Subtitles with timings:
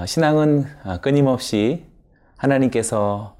[0.00, 1.84] 어, 신앙은 어, 끊임없이
[2.38, 3.36] 하나님께서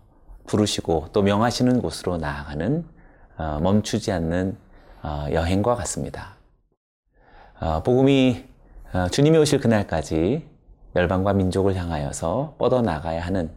[0.46, 2.84] 부르시고 또 명하시는 곳으로 나아가는
[3.38, 4.58] 어, 멈추지 않는
[5.32, 6.36] 여행과 같습니다.
[7.84, 8.44] 복음이
[9.10, 10.46] 주님이 오실 그날까지
[10.94, 13.50] 열방과 민족을 향하여서 뻗어 나가야 하는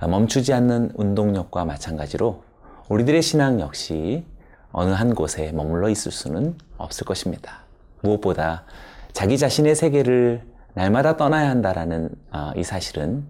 [0.00, 2.42] 멈추지 않는 운동력과 마찬가지로
[2.88, 4.24] 우리들의 신앙 역시
[4.72, 7.60] 어느 한 곳에 머물러 있을 수는 없을 것입니다.
[8.02, 8.64] 무엇보다
[9.12, 13.24] 자기 자신의 세계를 날마다 떠나야 한다라는 어, 이 사실은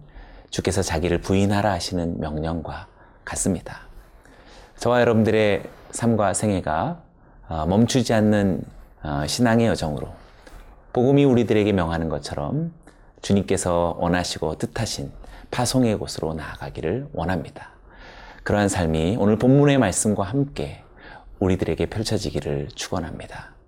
[0.51, 2.89] 주께서 자기를 부인하라 하시는 명령과
[3.25, 3.81] 같습니다.
[4.77, 7.03] 저와 여러분들의 삶과 생애가
[7.49, 8.63] 어, 멈추지 않는
[9.03, 10.09] 어, 신앙의 여정으로
[10.93, 12.73] 복음이 우리들에게 명하는 것처럼
[13.23, 15.13] 주님께서 원하시고 뜻하신
[15.51, 17.71] 파송의 곳으로 나아가기를 원합니다.
[18.45, 20.83] 그러한 삶이 오늘 본문의 말씀과 함께
[21.39, 23.60] 우리들에게 펼쳐지기를 축원합니다.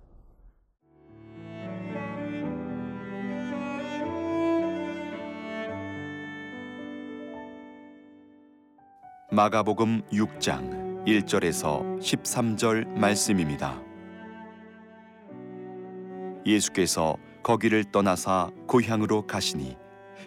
[9.33, 13.81] 마가복음 6장 1절에서 13절 말씀입니다.
[16.45, 19.75] 예수께서 거기를 떠나사 고향으로 가시니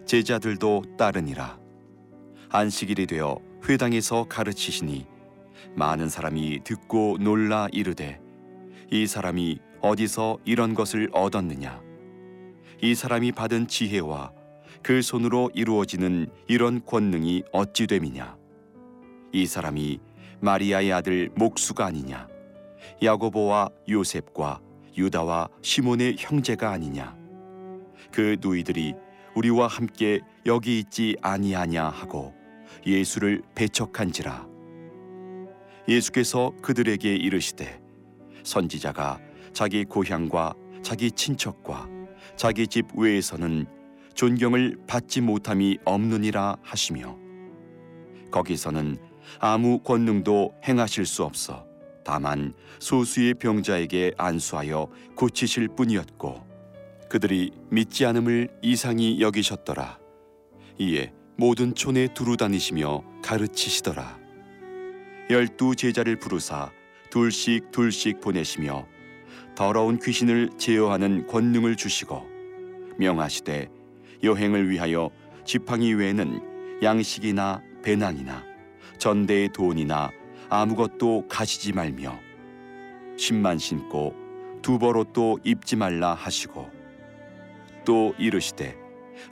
[0.07, 1.57] 제자들도 따르니라.
[2.49, 5.07] 안식일이 되어 회당에서 가르치시니
[5.77, 8.21] 많은 사람이 듣고 놀라 이르되
[8.91, 11.81] 이 사람이 어디서 이런 것을 얻었느냐
[12.83, 14.33] 이 사람이 받은 지혜와
[14.83, 18.46] 그 손으로 이루어지는 이런 권능이 어찌 됨이냐
[19.37, 20.01] 이 사람이
[20.41, 22.27] 마리아의 아들 목수가 아니냐?
[23.03, 24.63] 야고보와 요셉과
[24.97, 27.15] 유다와 시몬의 형제가 아니냐?
[28.11, 28.95] 그 누이들이
[29.35, 32.33] 우리와 함께 여기 있지 아니하냐 하고
[32.87, 34.47] 예수를 배척한지라.
[35.87, 37.79] 예수께서 그들에게 이르시되
[38.43, 39.21] 선지자가
[39.53, 41.87] 자기 고향과 자기 친척과
[42.37, 43.67] 자기 집 외에서는
[44.15, 47.19] 존경을 받지 못함이 없느니라 하시며
[48.31, 48.97] 거기서는
[49.39, 51.67] 아무 권능도 행하실 수 없어.
[52.05, 56.47] 다만 소수의 병자에게 안수하여 고치실 뿐이었고
[57.09, 59.99] 그들이 믿지 않음을 이상히 여기셨더라.
[60.79, 64.19] 이에 모든 촌에 두루 다니시며 가르치시더라.
[65.31, 66.71] 열두 제자를 부르사
[67.11, 68.87] 둘씩 둘씩 보내시며
[69.57, 72.25] 더러운 귀신을 제어하는 권능을 주시고
[72.99, 73.69] 명하시되
[74.23, 75.11] 여행을 위하여
[75.45, 78.45] 지팡이 외에는 양식이나 배낭이나
[78.99, 80.11] 전대의 돈이나
[80.49, 82.19] 아무것도 가지지 말며
[83.17, 84.15] 신만 신고
[84.63, 86.69] 두 벌 옷도 입지 말라 하시고
[87.85, 88.77] 또 이르시되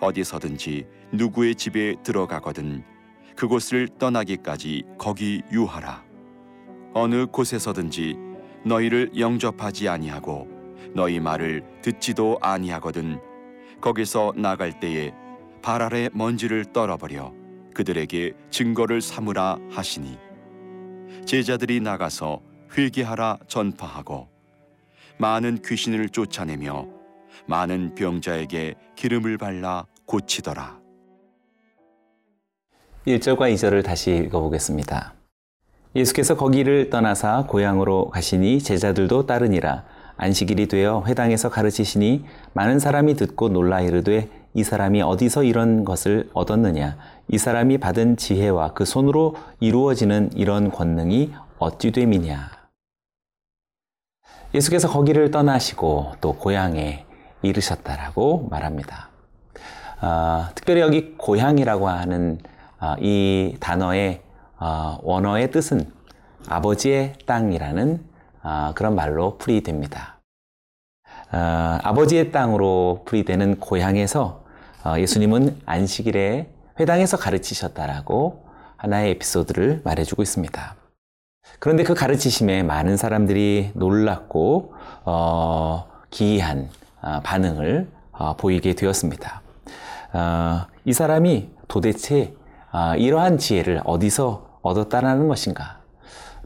[0.01, 2.85] 어디서든지 누구의 집에 들어가거든
[3.37, 6.05] 그곳을 떠나기까지 거기 유하라.
[6.93, 8.17] 어느 곳에서든지
[8.65, 10.49] 너희를 영접하지 아니하고
[10.95, 13.19] 너희 말을 듣지도 아니하거든
[13.81, 15.13] 거기서 나갈 때에
[15.61, 17.33] 발 아래 먼지를 떨어버려
[17.75, 20.17] 그들에게 증거를 삼으라 하시니
[21.27, 22.41] 제자들이 나가서
[22.77, 24.29] 회개하라 전파하고
[25.19, 26.87] 많은 귀신을 쫓아내며
[27.47, 30.81] 많은 병자에게 기름을 발라 고치더라.
[33.07, 35.15] 1절과 2절을 다시 읽어보겠습니다.
[35.95, 39.85] 예수께서 거기를 떠나사 고향으로 가시니 제자들도 따르니라
[40.17, 46.97] 안식일이 되어 회당에서 가르치시니 많은 사람이 듣고 놀라 이르되 이 사람이 어디서 이런 것을 얻었느냐?
[47.29, 52.51] 이 사람이 받은 지혜와 그 손으로 이루어지는 이런 권능이 어찌 됨이냐?
[54.55, 57.07] 예수께서 거기를 떠나시고 또 고향에
[57.43, 59.11] 이르셨다라고 말합니다.
[60.01, 62.39] 어, 특별히 여기 고향이라고 하는
[62.81, 64.23] 어, 이 단어의
[64.59, 65.91] 어, 원어의 뜻은
[66.49, 68.05] 아버지의 땅이라는
[68.75, 70.21] 그런 말로 풀이됩니다.
[71.83, 74.45] 아버지의 땅으로 풀이되는 고향에서
[74.85, 78.45] 어, 예수님은 안식일에 회당에서 가르치셨다라고
[78.77, 80.77] 하나의 에피소드를 말해주고 있습니다.
[81.59, 86.69] 그런데 그 가르치심에 많은 사람들이 놀랐고 어, 기이한
[87.01, 89.43] 어, 반응을 어, 보이게 되었습니다.
[90.13, 92.35] 어, 이 사람이 도대체
[92.73, 95.81] 어, 이러한 지혜를 어디서 얻었다라는 것인가?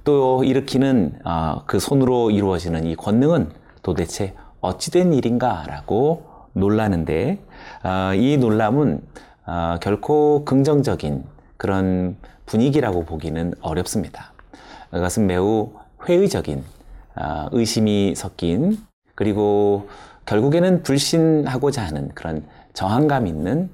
[0.05, 1.19] 또 일으키는
[1.67, 3.50] 그 손으로 이루어지는 이 권능은
[3.82, 6.25] 도대체 어찌된 일인가라고
[6.55, 7.44] 놀라는데
[7.85, 9.02] 어, 이 놀람은
[9.49, 11.25] 어, 결코 긍정적인
[11.56, 14.35] 그런 분위기라고 보기는 어렵습니다.
[14.91, 15.73] 그것은 매우
[16.06, 16.62] 회의적인
[17.17, 18.77] 어, 의심이 섞인
[19.15, 19.89] 그리고
[20.27, 23.71] 결국에는 불신하고자 하는 그런 저항감 있는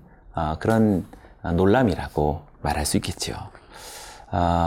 [0.61, 1.05] 그런
[1.43, 3.37] 놀람이라고 말할 수 있겠지요.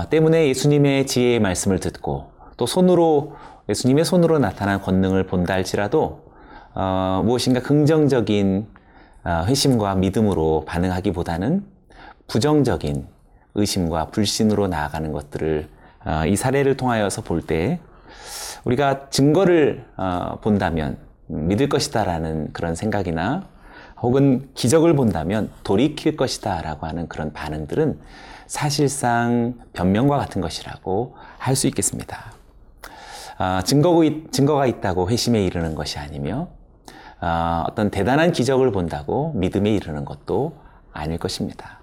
[0.10, 3.38] 때문에 예수님의 지혜의 말씀을 듣고 또 손으로
[3.70, 6.28] 예수님의 손으로 나타난 권능을 본다 할지라도
[6.76, 8.77] 어, 무엇인가 긍정적인 어,
[9.26, 11.66] 회심과 믿음으로 반응하기보다는
[12.28, 13.08] 부정적인
[13.56, 15.68] 의심과 불신으로 나아가는 것들을
[16.06, 17.80] 어, 이 사례를 통하여서 볼 때
[18.66, 20.98] 우리가 증거를 어, 본다면
[21.28, 23.48] 믿을 것이다라는 그런 생각이나
[24.02, 28.00] 혹은 기적을 본다면 돌이킬 것이다라고 하는 그런 반응들은
[28.46, 32.32] 사실상 변명과 같은 것이라고 할 수 있겠습니다.
[33.40, 36.48] 어, 증거가 있다고 회심에 이르는 것이 아니며
[37.22, 40.54] 어, 어떤 대단한 기적을 본다고 믿음에 이르는 것도
[40.94, 41.80] 아닐 것입니다.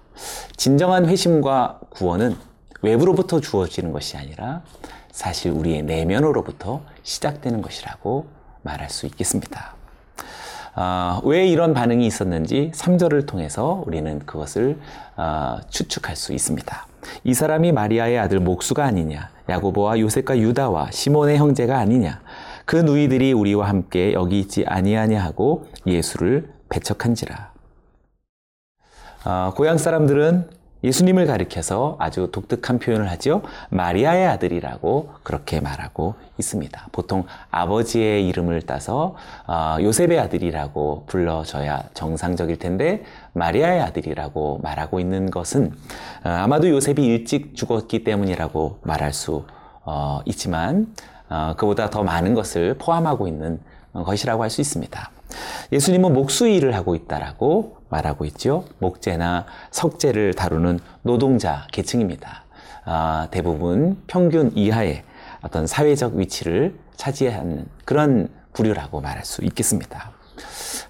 [0.55, 2.35] 진정한 회심과 구원은
[2.81, 4.61] 외부로부터 주어지는 것이 아니라
[5.11, 8.27] 사실 우리의 내면으로부터 시작되는 것이라고
[8.61, 9.75] 말할 수 있겠습니다.
[10.75, 14.77] 어, 왜 이런 반응이 있었는지 3절을 통해서 우리는 그것을
[15.15, 16.87] 어, 추측할 수 있습니다.
[17.23, 22.19] 이 사람이 마리아의 아들 목수가 아니냐, 야고보와 요셉과 유다와 시몬의 형제가 아니냐,
[22.65, 27.53] 그 누이들이 우리와 함께 여기 있지 아니하냐 하고 예수를 배척한지라.
[29.25, 30.49] 어, 고향 사람들은
[30.83, 33.41] 예수님을 가리켜서 아주 독특한 표현을 하죠.
[33.69, 36.87] 마리아의 아들이라고 그렇게 말하고 있습니다.
[36.91, 39.15] 보통 아버지의 이름을 따서
[39.47, 43.03] 어, 요셉의 아들이라고 불러줘야 정상적일 텐데
[43.33, 45.71] 마리아의 아들이라고 말하고 있는 것은
[46.23, 49.45] 어, 아마도 요셉이 일찍 죽었기 때문이라고 말할 수
[49.85, 51.14] 어, 있지만 어,
[51.57, 53.59] 그보다 더 많은 것을 포함하고 있는
[53.93, 55.11] 것이라고 할 수 있습니다.
[55.71, 58.65] 예수님은 목수 일을 하고 있다라고 말하고 있죠.
[58.79, 62.43] 목재나 석재를 다루는 노동자 계층입니다.
[62.85, 65.03] 아, 대부분 평균 이하의
[65.41, 70.11] 어떤 사회적 위치를 차지하는 그런 부류라고 말할 수 있겠습니다.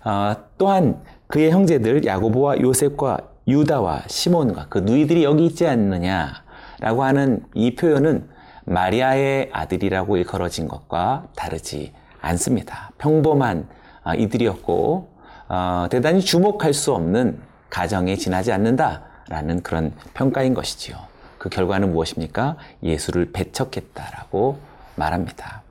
[0.04, 7.76] 아, 또한 그의 형제들 야고보와 요셉과 유다와 시몬과 그 누이들이 여기 있지 않느냐라고 하는 이
[7.76, 8.28] 표현은
[8.66, 12.92] 마리아의 아들이라고 일컬어진 것과 다르지 않습니다.
[12.98, 13.68] 평범한
[14.04, 15.10] 아, 이들이었고
[15.48, 17.40] 어, 대단히 주목할 수 없는
[17.70, 20.98] 가정에 지나지 않는다라는 그런 평가인 것이지요.
[21.38, 22.58] 그 결과는 무엇입니까?
[22.82, 24.58] 예수를 배척했다라고
[24.96, 25.62] 말합니다.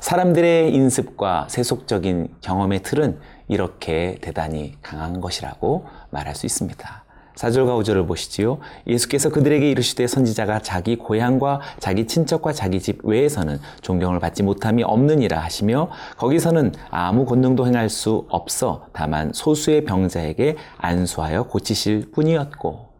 [0.00, 7.04] 사람들의 인습과 세속적인 경험의 틀은 이렇게 대단히 강한 것이라고 말할 수 있습니다.
[7.34, 8.58] 4절과 5절을 보시지요.
[8.86, 15.40] 예수께서 그들에게 이르시되 선지자가 자기 고향과 자기 친척과 자기 집 외에서는 존경을 받지 못함이 없느니라
[15.40, 22.90] 하시며 거기서는 아무 권능도 행할 수 없어 다만 소수의 병자에게 안수하여 고치실 뿐이었고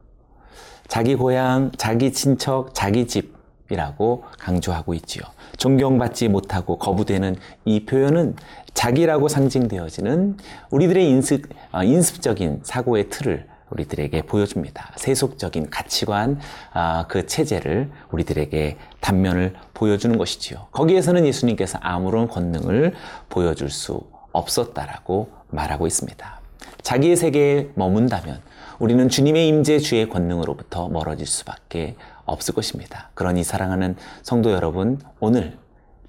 [0.89, 5.23] 자기 고향, 자기 친척, 자기 집이라고 강조하고 있지요.
[5.57, 8.35] 존경받지 못하고 거부되는 이 표현은
[8.75, 10.39] 자기라고 상징되어지는
[10.71, 14.93] 우리들의 인습, 어, 인습적인 사고의 틀을 우리들에게 보여줍니다.
[14.97, 16.41] 세속적인 가치관,
[16.73, 20.69] 아, 그 체제를 우리들에게 단면을 보여주는 것이지요.
[20.73, 22.95] 거기에서는 예수님께서 아무런 권능을
[23.29, 24.01] 보여줄 수
[24.33, 26.41] 없었다라고 말하고 있습니다.
[26.83, 28.41] 자기의 세계에 머문다면
[28.79, 33.11] 우리는 주님의 임재 주의 권능으로부터 멀어질 수밖에 없을 것입니다.
[33.15, 35.59] 그러니 사랑하는 성도 여러분, 오늘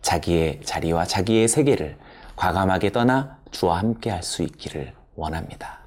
[0.01, 1.97] 자기의 자리와 자기의 세계를
[2.35, 5.80] 과감하게 떠나 주와 함께 할 수 있기를 원합니다.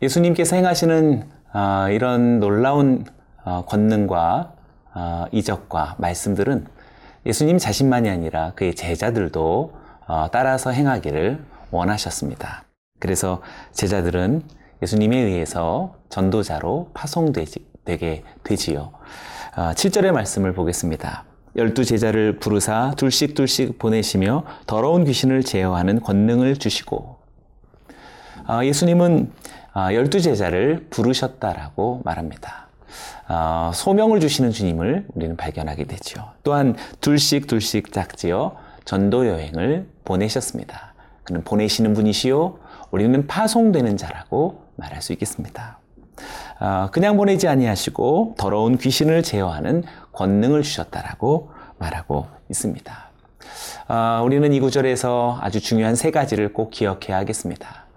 [0.00, 1.24] 예수님께서 행하시는
[1.54, 3.04] 어, 이런 놀라운
[3.44, 4.52] 어, 권능과
[4.94, 6.66] 어, 이적과 말씀들은
[7.26, 9.76] 예수님 자신만이 아니라 그의 제자들도
[10.32, 12.64] 따라서 행하기를 원하셨습니다.
[13.00, 14.42] 그래서 제자들은
[14.80, 18.92] 예수님에 의해서 전도자로 파송되게 되지요.
[19.54, 21.24] 7절의 말씀을 보겠습니다.
[21.56, 27.18] 열두 제자를 부르사 둘씩 둘씩 보내시며 더러운 귀신을 제어하는 권능을 주시고
[28.62, 32.68] 예수님은 아, 열두 제자를 부르셨다라고 말합니다.
[33.28, 36.32] 어, 소명을 주시는 주님을 우리는 발견하게 되죠.
[36.42, 40.94] 또한 둘씩 둘씩 짝지어 전도 여행을 보내셨습니다.
[41.24, 42.58] 그는 보내시는 분이시요,
[42.90, 45.78] 우리는 파송되는 자라고 말할 수 있겠습니다.
[46.58, 53.08] 어, 그냥 보내지 아니하시고 더러운 귀신을 제어하는 권능을 주셨다라고 말하고 있습니다.
[53.88, 57.87] 어, 우리는 이 구절에서 아주 중요한 세 가지를 꼭 기억해야 하겠습니다.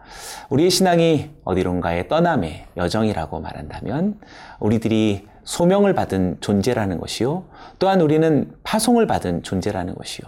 [0.50, 4.20] 우리의 신앙이 어디론가의 떠남의 여정이라고 말한다면
[4.60, 7.46] 우리들이 소명을 받은 존재라는 것이요.
[7.80, 10.28] 또한 우리는 파송을 받은 존재라는 것이요.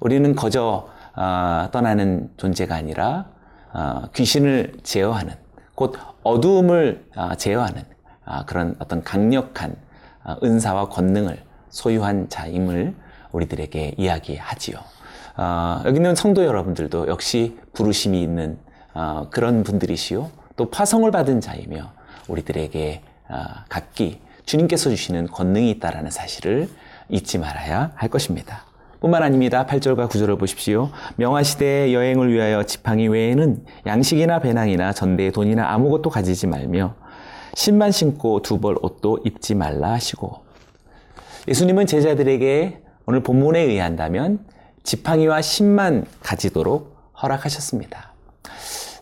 [0.00, 3.26] 우리는 거저 어, 떠나는 존재가 아니라
[3.72, 5.34] 어, 귀신을 제어하는
[5.74, 7.82] 곧 어두움을 어, 제어하는
[8.24, 9.74] 아, 그런 어떤 강력한
[10.24, 12.94] 어, 은사와 권능을 소유한 자임을
[13.32, 14.78] 우리들에게 이야기하지요.
[15.36, 18.58] 어, 여기 있는 성도 여러분들도 역시 부르심이 있는
[18.94, 20.30] 어, 그런 분들이시요.
[20.56, 21.92] 또 파성을 받은 자이며
[22.28, 23.36] 우리들에게 어,
[23.68, 26.68] 각기 주님께서 주시는 권능이 있다라는 사실을
[27.08, 28.64] 잊지 말아야 할 것입니다.
[29.00, 29.66] 뿐만 아닙니다.
[29.66, 30.90] 8절과 9절을 보십시오.
[31.16, 36.94] 명화시대의 여행을 위하여 지팡이 외에는 양식이나 배낭이나 전대의 돈이나 아무것도 가지지 말며
[37.54, 40.42] 신만 신고 두 벌 옷도 입지 말라 하시고
[41.48, 44.44] 예수님은 제자들에게 오늘 본문에 의한다면
[44.84, 48.12] 지팡이와 신만 가지도록 허락하셨습니다.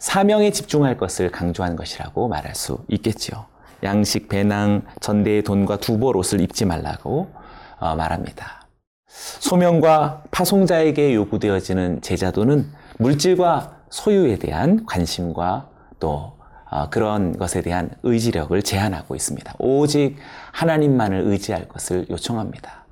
[0.01, 3.45] 사명에 집중할 것을 강조한 것이라고 말할 수 있겠지요.
[3.83, 7.31] 양식, 배낭, 전대의 돈과 두벌 옷을 입지 말라고
[7.79, 8.67] 어, 말합니다.
[9.07, 16.33] 소명과 파송자에게 요구되어지는 제자도는 물질과 소유에 대한 관심과 또
[16.71, 19.55] 어, 그런 것에 대한 의지력을 제한하고 있습니다.
[19.59, 20.17] 오직
[20.53, 22.87] 하나님만을 의지할 것을 요청합니다.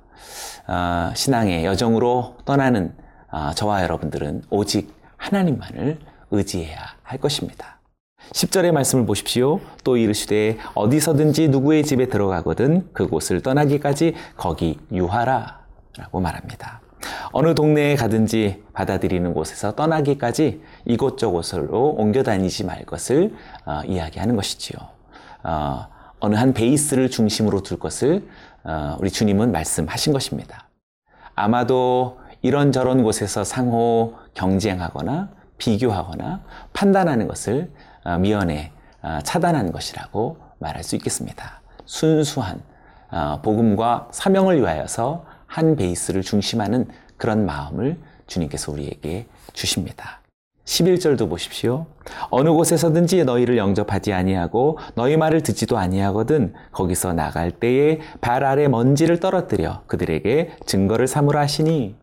[0.67, 2.93] 어, 신앙의 여정으로 떠나는
[3.55, 5.99] 저와 여러분들은 오직 하나님만을
[6.31, 7.79] 의지해야 할 것입니다.
[8.33, 9.59] 10절의 말씀을 보십시오.
[9.83, 15.59] 또 이르시되 어디서든지 누구의 집에 들어가거든 그곳을 떠나기까지 거기 유하라
[15.97, 16.81] 라고 말합니다.
[17.31, 23.33] 어느 동네에 가든지 받아들이는 곳에서 떠나기까지 이곳저곳으로 옮겨 다니지 말 것을
[23.65, 24.77] 어, 이야기하는 것이지요.
[25.43, 25.87] 어,
[26.19, 28.27] 어느 한 베이스를 중심으로 둘 것을
[28.63, 30.67] 어, 우리 주님은 말씀하신 것입니다.
[31.33, 36.41] 아마도 이런저런 곳에서 상호 경쟁하거나 비교하거나
[36.73, 37.71] 판단하는 것을
[38.03, 38.71] 어, 미연에
[39.03, 41.61] 어, 차단한 것이라고 말할 수 있겠습니다.
[41.85, 42.61] 순수한
[43.11, 46.87] 어, 복음과 사명을 위하여서 한 베이스를 중심하는
[47.17, 50.19] 그런 마음을 주님께서 우리에게 주십니다.
[50.65, 51.87] 11절도 보십시오.
[52.29, 59.19] 어느 곳에서든지 너희를 영접하지 아니하고 너희 말을 듣지도 아니하거든 거기서 나갈 때에 발 아래 먼지를
[59.19, 61.95] 떨어뜨려 그들에게 증거를 삼으라 하시니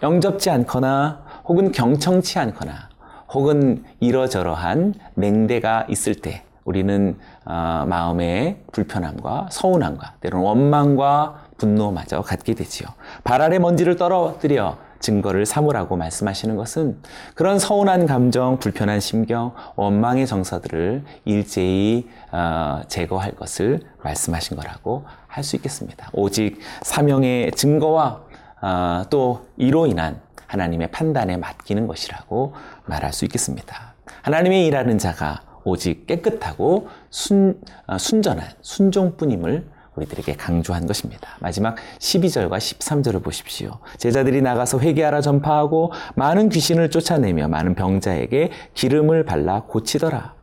[0.00, 2.88] 영접지 않거나 혹은 경청치 않거나
[3.32, 12.88] 혹은 이러저러한 맹대가 있을 때 우리는 어, 마음의 불편함과 서운함과 때로는 원망과 분노마저 갖게 되지요.
[13.24, 16.98] 발 아래 먼지를 떨어뜨려 증거를 삼으라고 말씀하시는 것은
[17.34, 25.56] 그런 서운한 감정, 불편한 심경, 원망의 정서들을 일제히 어, 제거할 것을 말씀하신 거라고 할 수
[25.56, 26.08] 있겠습니다.
[26.12, 28.20] 오직 사명의 증거와
[28.60, 30.20] 어, 또 이로 인한
[30.52, 32.52] 하나님의 판단에 맡기는 것이라고
[32.84, 33.94] 말할 수 있겠습니다.
[34.20, 41.36] 하나님의 일하는 자가 오직 깨끗하고 순, 어, 순전한 순종뿐임을 우리들에게 강조한 것입니다.
[41.40, 43.78] 마지막 12절과 13절을 보십시오.
[43.96, 50.34] 제자들이 나가서 회개하라 전파하고 많은 귀신을 쫓아내며 많은 병자에게 기름을 발라 고치더라.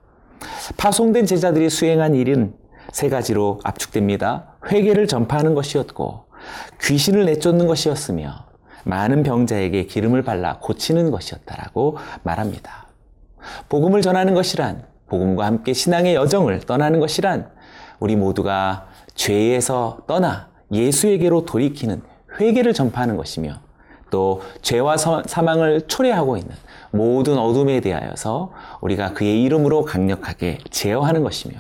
[0.78, 2.54] 파송된 제자들이 수행한 일은
[2.92, 4.56] 세 가지로 압축됩니다.
[4.72, 6.26] 회개를 전파하는 것이었고
[6.82, 8.49] 귀신을 내쫓는 것이었으며
[8.86, 12.88] 많은 병자에게 기름을 발라 고치는 것이었다라고 말합니다.
[13.70, 17.50] 복음을 전하는 것이란 복음과 함께 신앙의 여정을 떠나는 것이란
[18.00, 22.02] 우리 모두가 죄에서 떠나 예수에게로 돌이키는
[22.40, 23.60] 회개를 전파하는 것이며
[24.12, 26.56] 또 죄와 사망을 초래하고 있는
[26.92, 31.60] 모든 어둠에 대하여서 우리가 그의 이름으로 강력하게 제어하는 것이며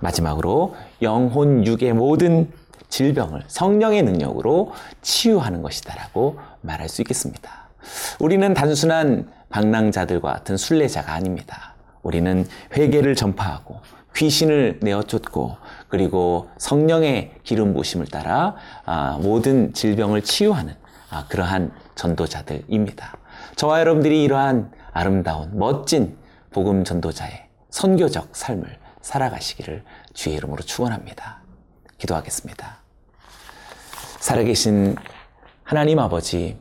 [0.00, 2.50] 마지막으로 영혼 육의 모든
[2.88, 7.68] 질병을 성령의 능력으로 치유하는 것이다라고 말할 수 있겠습니다.
[8.18, 11.74] 우리는 단순한 방랑자들과 같은 순례자가 아닙니다.
[12.02, 13.80] 우리는 회개를 전파하고
[14.16, 15.56] 귀신을 내어 쫓고
[15.88, 20.74] 그리고 성령의 기름 부심을 따라 아, 모든 질병을 치유하는
[21.10, 23.16] 아, 그러한 전도자들입니다.
[23.56, 26.16] 저와 여러분들이 이러한 아름다운 멋진
[26.50, 31.45] 복음 전도자의 선교적 삶을 살아가시기를 주의 이름으로 축원합니다.
[31.98, 32.78] 기도하겠습니다.
[34.20, 34.96] 살아계신
[35.62, 36.58] 하나님 아버지,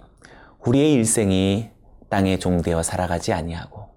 [0.66, 1.70] 우리의 일생이
[2.10, 3.90] 땅에 종되어 살아가지 아니하고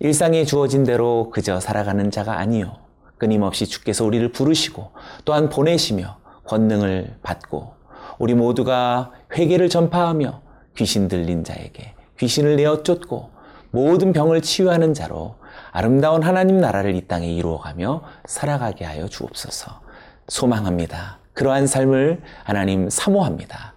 [0.00, 2.76] 일상에 주어진 대로 그저 살아가는 자가 아니요
[3.18, 4.90] 끊임없이 주께서 우리를 부르시고
[5.24, 7.74] 또한 보내시며 권능을 받고
[8.18, 10.42] 우리 모두가 회개를 전파하며
[10.76, 13.30] 귀신 들린 자에게 귀신을 내어 쫓고
[13.70, 15.36] 모든 병을 치유하는 자로
[15.72, 19.83] 아름다운 하나님 나라를 이 땅에 이루어가며 살아가게 하여 주옵소서.
[20.28, 21.18] 소망합니다.
[21.32, 23.74] 그러한 삶을 하나님 사모합니다.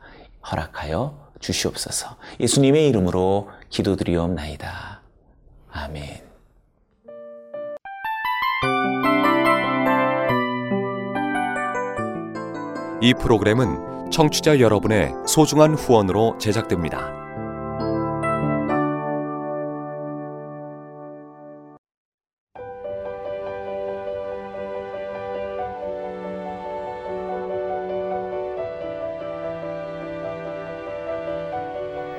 [0.49, 2.17] 허락하여 주시옵소서.
[2.39, 5.01] 예수님의 이름으로 기도드리옵나이다.
[5.71, 6.27] 아멘.
[13.01, 17.26] 이 프로그램은 청취자 여러분의 소중한 후원으로 제작됩니다.